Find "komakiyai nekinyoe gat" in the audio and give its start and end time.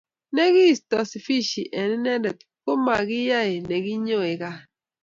2.63-4.59